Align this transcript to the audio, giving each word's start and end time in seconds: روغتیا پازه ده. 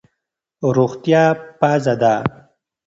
روغتیا 0.75 1.23
پازه 1.59 1.95
ده. 2.01 2.13